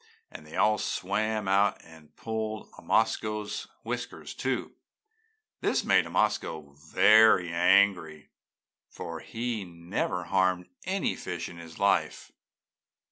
and 0.31 0.47
they 0.47 0.55
all 0.55 0.79
swam 0.79 1.47
out 1.47 1.79
and 1.85 2.15
pulled 2.15 2.71
Omasko's 2.79 3.67
whiskers, 3.83 4.33
too. 4.33 4.71
This 5.59 5.83
made 5.83 6.07
Omasko 6.07 6.73
very 6.91 7.53
angry, 7.53 8.31
for 8.89 9.19
he 9.19 9.63
never 9.63 10.23
harmed 10.23 10.69
any 10.85 11.15
fish 11.15 11.47
in 11.47 11.59
his 11.59 11.77
life. 11.77 12.31